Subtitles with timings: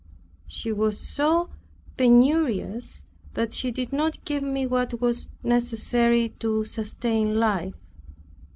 [0.47, 1.51] She was so
[1.95, 3.03] penurious,
[3.35, 7.75] that she did not give me what was necessary to sustain life.